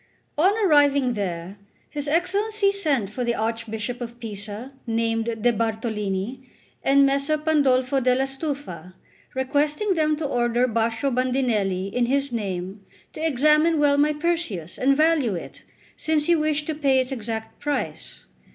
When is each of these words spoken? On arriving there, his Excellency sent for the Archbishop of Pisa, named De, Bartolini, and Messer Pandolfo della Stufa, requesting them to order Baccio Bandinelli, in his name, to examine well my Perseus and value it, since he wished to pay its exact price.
On 0.35 0.51
arriving 0.65 1.13
there, 1.13 1.59
his 1.91 2.07
Excellency 2.07 2.71
sent 2.71 3.11
for 3.11 3.23
the 3.23 3.35
Archbishop 3.35 4.01
of 4.01 4.19
Pisa, 4.19 4.73
named 4.87 5.25
De, 5.43 5.53
Bartolini, 5.53 6.41
and 6.83 7.05
Messer 7.05 7.37
Pandolfo 7.37 7.99
della 7.99 8.23
Stufa, 8.23 8.95
requesting 9.35 9.93
them 9.93 10.15
to 10.15 10.25
order 10.25 10.65
Baccio 10.65 11.11
Bandinelli, 11.11 11.93
in 11.93 12.07
his 12.07 12.31
name, 12.31 12.83
to 13.13 13.23
examine 13.23 13.77
well 13.79 13.99
my 13.99 14.11
Perseus 14.11 14.79
and 14.79 14.97
value 14.97 15.35
it, 15.35 15.61
since 15.95 16.25
he 16.25 16.35
wished 16.35 16.65
to 16.65 16.73
pay 16.73 16.99
its 16.99 17.11
exact 17.11 17.59
price. 17.59 18.23